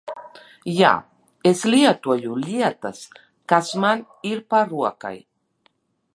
Jā, 0.77 0.93
es 1.51 1.61
lietoju 1.73 2.39
lietas 2.47 3.05
kas 3.55 3.73
man 3.85 4.05
ir 4.33 4.43
pa 4.55 4.65
rokai. 4.75 5.15